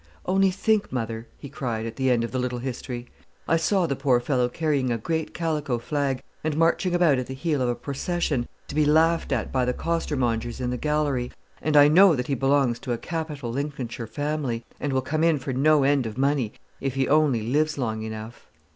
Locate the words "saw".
3.57-3.85